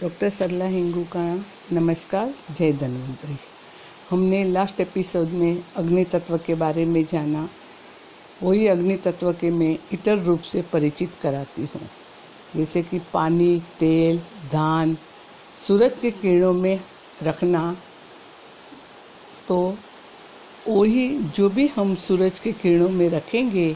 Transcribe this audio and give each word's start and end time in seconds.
Doctor 0.00 0.28
सरला 0.30 0.64
हिंगू 0.64 1.02
का 1.12 1.22
नमस्कार, 1.72 2.32
जय 2.50 2.72
धन्वंतरी। 2.72 3.36
हमने 4.10 4.42
लास्ट 4.44 4.80
एपिसोड 4.80 5.30
में 5.30 5.62
अग्नि 5.76 6.04
तत्व 6.04 6.36
के 6.38 6.54
बारे 6.54 6.84
में 6.84 7.04
जाना। 7.04 7.48
वही 8.42 8.66
अग्नि 8.66 8.96
तत्व 8.96 9.32
के 9.32 9.50
मैं 9.50 9.76
इतर 9.92 10.18
रूप 10.18 10.40
से 10.40 10.62
परिचित 10.62 11.14
कराती 11.22 11.62
हूँ। 11.64 11.88
जैसे 12.56 12.82
कि 12.82 12.98
पानी, 13.12 13.58
तेल, 13.80 14.18
धान, 14.52 14.96
सूरज 15.66 15.98
के 16.02 16.10
किरणों 16.10 16.52
में 16.52 16.80
रखना। 17.22 17.76
तो 19.48 19.58
वही 20.68 21.08
जो 21.36 21.48
भी 21.48 21.66
हम 21.66 21.94
सूरज 21.96 22.38
के 22.38 22.52
किरणों 22.52 22.88
में 22.88 23.08
रखेंगे 23.10 23.72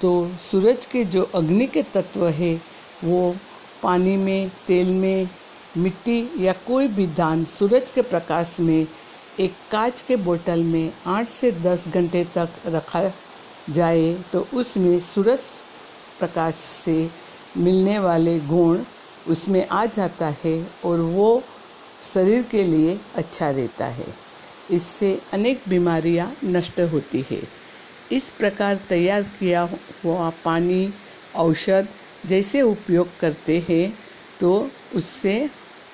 तो 0.00 0.12
सूरज 0.42 0.86
के 0.86 1.04
जो 1.04 1.22
अग्नि 1.34 1.66
के 1.66 1.82
तत्व 1.94 2.26
है, 2.28 2.54
वो 3.04 3.34
पानी 3.82 4.16
में, 4.16 4.50
तेल 4.66 4.90
में, 4.92 5.28
मिट्टी 5.76 6.28
या 6.38 6.52
कोई 6.66 6.88
भी 6.88 7.06
दान 7.16 7.44
सूरज 7.44 7.90
के 7.90 8.02
प्रकाश 8.02 8.56
में 8.60 8.86
एक 9.40 9.52
कांच 9.72 10.00
के 10.00 10.16
बोतल 10.16 10.62
में 10.62 10.92
आठ 11.06 11.28
से 11.28 11.50
दस 11.52 11.86
घंटे 11.88 12.24
तक 12.36 12.48
रखा 12.66 13.02
जाए 13.70 14.12
तो 14.32 14.46
उसमें 14.54 14.98
सूरज 15.00 15.38
प्रकाश 16.18 16.54
से 16.54 17.10
मिलने 17.56 17.98
वाले 17.98 18.38
गुण 18.40 18.78
उसमें 19.28 19.66
आ 19.68 19.84
जाता 19.86 20.28
है 20.44 20.54
और 20.84 21.00
वो 21.00 21.42
शरीर 22.02 22.42
के 22.42 22.62
लिए 22.64 22.98
अच्छा 23.16 23.50
रहता 23.50 23.86
है। 23.86 24.06
इससे 24.70 25.18
अनेक 25.32 25.62
बीमारियाँ 25.68 26.30
नष्ट 26.44 26.80
होती 26.92 27.24
है। 27.30 27.40
इस 28.12 28.30
प्रकार 28.38 28.78
तैयार 28.88 29.22
किया 29.22 29.62
हुआ 30.04 30.30
पानी, 30.44 30.92
औषध 31.36 31.88
जैसे 32.26 32.60
उपयोग 32.62 33.08
करते 33.20 33.58
हैं 33.68 33.92
तो 34.40 34.52
उससे 34.96 35.34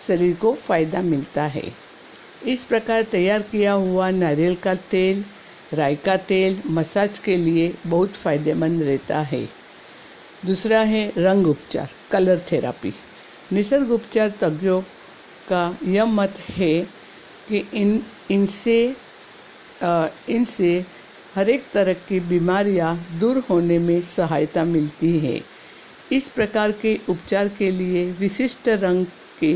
शरीर 0.06 0.34
को 0.36 0.52
फ़ायदा 0.56 1.02
मिलता 1.02 1.45
है। 1.46 1.64
इस 2.47 2.64
प्रकार 2.64 3.02
तैयार 3.12 3.42
किया 3.42 3.72
हुआ 3.75 4.11
नारियल 4.12 4.55
का 4.62 4.75
तेल 4.91 5.25
राय 5.75 5.94
का 5.97 6.17
तेल, 6.19 6.61
मसाज 6.67 7.19
के 7.19 7.36
लिए 7.36 7.72
बहुत 7.86 8.12
फ़ायदेमंद 8.12 8.83
रहता 8.83 9.20
है। 9.22 9.44
दूसरा 10.47 10.80
है 10.83 11.12
रंग 11.19 11.47
उपचार 11.47 11.89
कलर 12.11 12.41
थेरापी 12.52 12.92
निसर्ग 13.52 13.91
उपचार 13.91 14.33
तज्ञों 14.41 14.80
का 15.48 15.77
यह 15.86 16.05
मत 16.05 16.34
है 16.50 16.80
कि 17.48 17.64
इन, 17.74 18.00
इनसे 18.30 18.95
इनसे 20.30 20.84
हर 21.34 21.50
एक 21.50 21.64
तरह 21.72 21.92
की 22.08 22.20
बीमारियाँ 22.20 22.97
दूर 23.20 23.39
होने 23.50 23.78
में 23.78 24.00
सहायता 24.02 24.64
मिलती 24.64 25.19
है। 25.19 25.41
इस 26.12 26.28
प्रकार 26.31 26.73
के 26.73 26.98
उपचार 27.09 27.48
के 27.48 27.70
लिए 27.70 28.11
विशिष्ट 28.12 28.69
रंग 28.69 29.06
के 29.41 29.53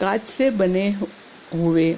कांच 0.00 0.22
से 0.22 0.50
बने 0.50 0.88
हुए 1.54 1.96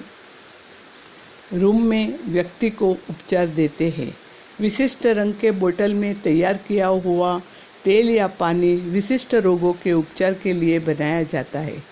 रूम 1.53 1.83
में 1.83 2.19
व्यक्ति 2.25 2.71
को 2.71 2.91
उपचार 2.91 3.47
देते 3.49 3.89
हैं। 3.89 4.13
विशिष्ट 4.61 5.07
रंग 5.07 5.35
के 5.35 5.51
बोतल 5.51 5.95
में 5.95 6.21
तैयार 6.23 6.57
किया 6.69 6.87
हुआ 6.87 7.39
तेल 7.85 8.11
या 8.11 8.27
पानी 8.41 8.75
विशिष्ट 8.93 9.35
रोगों 9.35 9.73
के 9.73 9.93
उपचार 9.93 10.35
के 10.35 10.53
लिए 10.53 10.79
बनाया 10.79 11.23
जाता 11.23 11.61
है। 11.61 11.83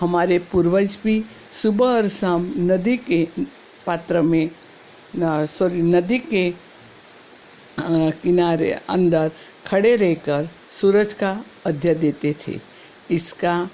हमारे 0.00 0.38
पूर्वज 0.52 0.96
भी 1.04 1.24
सुबह 1.62 1.86
और 1.86 2.08
शाम 2.08 2.52
नदी 2.58 2.96
के 2.96 3.26
पात्र 3.86 4.20
में 4.22 4.50
सॉरी 5.48 5.82
नदी 5.82 6.18
के 6.18 6.50
किनारे 8.22 8.70
अंदर 8.88 9.30
खड़े 9.66 9.94
रहकर 9.96 10.48
सूरज 10.80 11.12
का 11.12 11.44
अध्यय 11.66 11.94
देते 11.94 12.34
थे। 12.48 12.58
इसका 13.10 13.70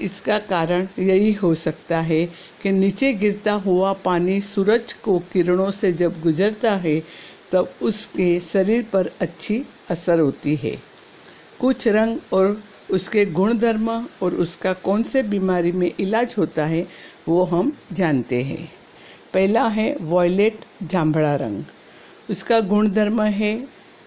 इसका 0.00 0.38
कारण 0.38 0.86
यही 0.98 1.32
हो 1.32 1.54
सकता 1.54 2.00
है 2.00 2.24
कि 2.62 2.70
नीचे 2.72 3.12
गिरता 3.12 3.52
हुआ 3.52 3.92
पानी 3.92 4.40
सूरज 4.40 4.92
को 4.92 5.18
किरणों 5.32 5.70
से 5.70 5.92
जब 5.92 6.20
गुजरता 6.20 6.72
है, 6.72 7.00
तब 7.52 7.74
उसके 7.82 8.40
शरीर 8.40 8.82
पर 8.82 9.10
अच्छी 9.20 9.62
असर 9.90 10.20
होती 10.20 10.54
है। 10.56 10.76
कुछ 11.60 11.88
रंग 11.88 12.18
और 12.32 12.62
उसके 12.90 13.24
गुणधर्म 13.26 13.90
और 14.22 14.34
उसका 14.34 14.72
कौन 14.72 15.02
से 15.02 15.22
बीमारी 15.22 15.72
में 15.72 15.90
इलाज 16.00 16.34
होता 16.38 16.66
है, 16.66 16.86
वो 17.28 17.44
हम 17.44 17.72
जानते 17.92 18.42
हैं। 18.42 18.68
पहला 19.34 19.66
है 19.68 19.96
वॉयलेट 20.00 20.58
जांभड़ा 20.82 21.34
रंग। 21.36 21.64
उसका 22.30 22.60
गुणधर्म 22.60 23.22
है 23.22 23.54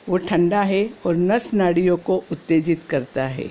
वो 0.09 0.17
ठंडा 0.17 0.61
है 0.61 0.89
और 1.05 1.15
नस 1.15 1.49
नाड़ियों 1.53 1.97
को 1.97 2.15
उत्तेजित 2.31 2.81
करता 2.89 3.25
है। 3.27 3.49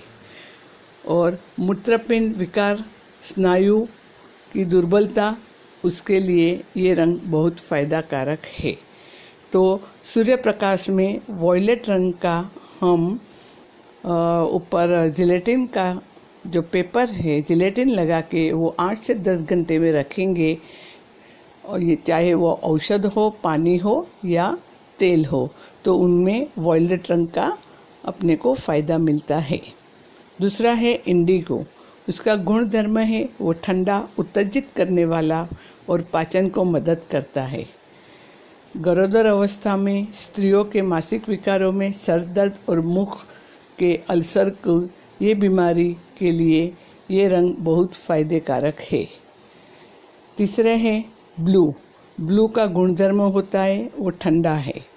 और 1.09 1.39
मूत्रपिंड 1.61 2.37
विकार, 2.37 2.85
स्नायु 3.23 3.81
की 4.53 4.65
दुर्बलता, 4.65 5.37
उसके 5.85 6.19
लिए 6.21 6.63
ये 6.77 6.95
रंग 6.95 7.19
बहुत 7.25 7.59
फ़ायदा 7.59 8.01
कारक 8.01 8.47
है। 8.59 8.77
तो 9.53 9.81
सूर्य 10.05 10.37
प्रकाश 10.37 10.89
में 10.91 11.21
वॉयलेट 11.31 11.89
रंग 11.89 12.13
का 12.15 12.39
हम 12.81 13.13
ऊपर 14.55 15.09
जिलेटिन 15.17 15.67
का 15.67 16.01
जो 16.47 16.63
पेपर 16.63 17.11
है 17.11 17.41
जिलेटिन 17.43 17.89
लगा 17.91 18.21
के 18.23 18.51
वो 18.53 18.75
आठ 18.81 19.03
से 19.05 19.15
दस 19.15 19.41
घंटे 19.43 19.79
में 19.79 19.91
रखेंगे। 19.93 20.57
और 21.65 21.83
ये 21.83 21.97
चाहे 22.07 22.35
वो 22.35 22.53
औषध 22.65 23.07
हो, 23.07 23.31
पानी 23.45 23.77
हो 23.77 24.07
या 24.25 24.57
तेल 24.99 25.25
हो 25.25 25.51
तो 25.87 25.95
उनमें 25.97 26.47
वॉयलेट 26.59 27.11
रंग 27.11 27.29
का 27.29 27.57
अपने 28.05 28.37
को 28.37 28.55
फ़ायदा 28.55 28.99
मिलता 28.99 29.37
है। 29.39 29.61
दूसरा 30.41 30.73
है 30.73 30.93
इंडिगो 30.95 31.65
उसका 32.09 32.35
गुण 32.37 32.69
धर्म 32.69 32.99
है, 32.99 33.29
वो 33.41 33.53
ठंडा, 33.55 34.09
उत्तेजित 34.19 34.69
करने 34.77 35.05
वाला 35.05 35.47
और 35.89 36.03
पाचन 36.13 36.49
को 36.49 36.65
मदद 36.65 37.01
करता 37.11 37.43
है। 37.43 37.65
गरोदर 38.75 39.27
अवस्था 39.27 39.77
में, 39.77 40.07
स्त्रियों 40.15 40.65
के 40.65 40.83
मासिक 40.83 41.29
विकारों 41.29 41.73
में 41.73 41.93
सर 41.93 42.21
दर्द 42.35 42.59
और 42.69 42.81
मुख 42.81 43.19
के 43.79 43.95
अल्सर 44.11 44.51
को, 44.67 44.81
ये 45.23 45.35
बीमारी 45.35 45.97
के 46.19 46.31
लिए 46.31 46.73
ये 47.11 47.29
रंग 47.29 47.55
बहुत 47.59 47.95
फ़ायदे 47.95 48.41
कारक 48.41 48.81
है। 48.81 49.07
तीसरे 50.37 50.75
है 50.77 51.05
ब्लू 51.41 51.75
ब्लू 52.19 52.47
का 52.49 52.67
गुणधर्म 52.67 53.21
होता 53.21 53.63
है, 53.63 53.91
वो 53.99 54.11
ठंडा 54.11 54.55
है। 54.55 54.96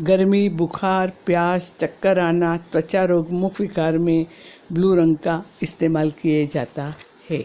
गर्मी, 0.00 0.48
बुखार, 0.48 1.12
प्यास, 1.26 1.74
चक्कर 1.80 2.18
आना, 2.18 2.56
त्वचा 2.56 3.04
रोग, 3.04 3.30
मुख 3.30 3.60
विकार 3.60 3.98
में 3.98 4.26
ब्लू 4.72 4.94
रंग 4.94 5.16
का 5.16 5.44
इस्तेमाल 5.62 6.10
किए 6.10 6.46
जाता 6.46 6.94
है। 7.30 7.44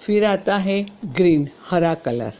फिर 0.00 0.24
आता 0.24 0.56
है 0.56 0.86
ग्रीन, 1.04 1.48
हरा 1.70 1.94
कलर। 1.94 2.32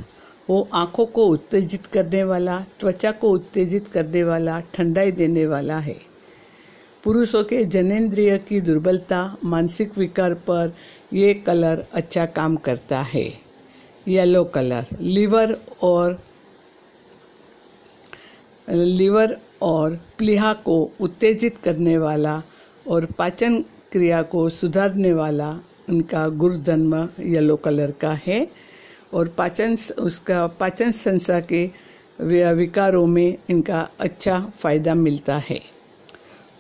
वो 0.51 0.69
आँखों 0.75 1.07
को 1.07 1.27
उत्तेजित 1.27 1.87
करने 1.87 2.25
वाला, 2.25 2.61
त्वचा 2.81 3.13
को 3.13 3.31
उत्तेजित 3.31 3.89
करने 3.89 4.25
वाला, 4.25 4.61
ठंडाई 4.61 5.11
देने 5.13 5.47
वाला 5.47 5.79
है। 5.79 5.97
पुरुषों 7.05 7.45
के 7.45 7.65
जनेन्द्रिय 7.65 8.39
की 8.39 8.61
दुर्बलता, 8.61 9.37
मानसिक 9.45 9.99
विकार 9.99 10.35
पर 10.35 10.75
ये 11.13 11.35
कलर 11.35 11.87
अच्छा 11.93 12.27
काम 12.27 12.57
करता 12.57 13.01
है। 13.01 13.35
येलो 14.09 14.45
कलर, 14.45 14.87
लीवर 15.01 15.59
और 15.83 16.21
लीवर 18.69 19.37
और 19.63 19.99
प्लीहा 20.19 20.53
को 20.65 20.83
उत्तेजित 21.01 21.57
करने 21.65 21.97
वाला 21.99 22.43
और 22.89 23.05
पाचन 23.19 23.61
क्रिया 23.93 24.23
को 24.23 24.49
सुधारने 24.51 25.13
वाला 25.13 25.51
उनका 25.89 26.27
गुरुधर्म 26.29 26.95
येलो 27.21 27.57
कलर 27.57 27.91
का 28.01 28.13
है 28.27 28.47
और 29.15 29.29
पाचन 29.29 29.77
उसका 29.99 30.47
पाचन 30.61 30.91
संस्था 30.91 31.41
के 31.53 31.65
विकारों 32.55 33.07
में 33.07 33.37
इनका 33.51 33.89
अच्छा 34.01 34.41
फ़ायदा 34.59 34.95
मिलता 34.95 35.37
है। 35.39 35.61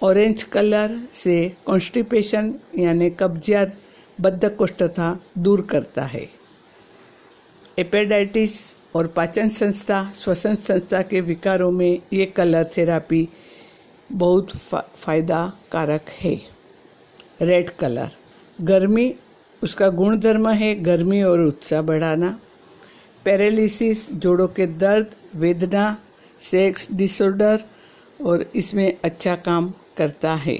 ऑरेंज 0.02 0.42
कलर 0.42 0.98
से 1.12 1.36
कॉन्स्टिपेशन 1.66 2.54
यानी 2.78 3.10
कब्जियत 3.10 3.76
बद्धकोष्ठता 4.18 5.18
दूर 5.38 5.60
करता 5.62 6.04
है। 6.04 6.28
एपेडाइटिस 7.78 8.54
और 8.94 9.06
पाचन 9.06 9.48
संस्था, 9.48 10.12
श्वसन 10.14 10.54
संस्था 10.54 11.02
के 11.02 11.20
विकारों 11.20 11.70
में 11.70 11.98
ये 12.12 12.26
कलर 12.26 12.70
थेरापी 12.76 13.28
बहुत 14.12 14.56
फ़ायदा 14.56 15.46
कारक 15.72 16.10
है। 16.20 16.34
रेड 17.42 17.70
कलर 17.70 18.10
गर्मी, 18.58 19.14
उसका 19.62 19.88
गुण 19.90 20.18
धर्म 20.20 20.48
है 20.50 20.74
गर्मी 20.82 21.22
और 21.22 21.40
उत्साह 21.40 21.82
बढ़ाना। 21.82 22.38
पैरालिसिस 23.24 24.10
जोड़ों 24.14 24.46
के 24.48 24.66
दर्द, 24.66 25.14
वेदना 25.34 25.96
सेक्स 26.40 26.88
डिसऑर्डर 26.92 27.64
और 28.20 28.44
इसमें 28.54 28.96
अच्छा 29.04 29.34
काम 29.36 29.72
करता 29.96 30.34
है। 30.36 30.58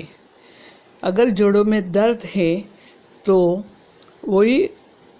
अगर 1.02 1.30
जोड़ों 1.30 1.64
में 1.64 1.92
दर्द 1.92 2.22
है 2.26 2.54
तो 3.26 3.64
वही 4.22 4.58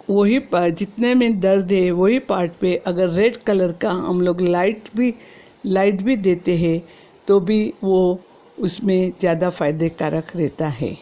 वही 0.09 0.39
पार्ट 0.39 0.75
जितने 0.75 1.13
में 1.15 1.39
दर्द 1.39 1.71
है, 1.71 1.89
वही 1.91 2.19
पार्ट 2.21 2.51
पे 2.61 2.75
अगर 2.87 3.09
रेड 3.09 3.37
कलर 3.37 3.71
का 3.81 3.91
हम 3.91 4.21
लोग 4.21 4.41
लाइट 4.41 4.89
भी 4.95 5.13
लाइट 5.65 6.01
भी 6.01 6.15
देते 6.17 6.55
हैं 6.57 6.81
तो 7.27 7.39
भी 7.39 7.73
वो 7.83 8.19
उसमें 8.57 9.11
ज़्यादा 9.19 9.49
फ़ायदे 9.49 9.89
कारक 9.91 10.31
रहता 10.35 10.67
है। 10.67 10.95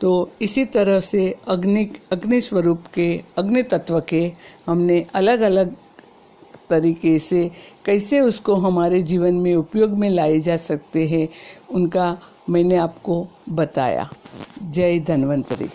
तो 0.00 0.30
इसी 0.42 0.64
तरह 0.64 1.00
से 1.00 1.34
अग्नि 1.48 1.84
अग्नि 2.12 2.40
स्वरूप 2.40 2.84
के, 2.94 3.08
अग्नि 3.38 3.62
तत्व 3.62 4.00
के 4.08 4.20
हमने 4.66 5.04
अलग 5.14 5.40
अलग 5.40 5.74
तरीके 6.70 7.18
से 7.18 7.50
कैसे 7.84 8.20
उसको 8.20 8.54
हमारे 8.56 9.02
जीवन 9.02 9.34
में 9.34 9.54
उपयोग 9.54 9.98
में 9.98 10.08
लाए 10.10 10.38
जा 10.40 10.56
सकते 10.56 11.06
हैं, 11.06 11.28
उनका 11.70 12.16
मैंने 12.50 12.76
आपको 12.76 13.26
बताया। 13.50 14.08
जय 14.62 14.98
धन्वंतरी। 15.00 15.68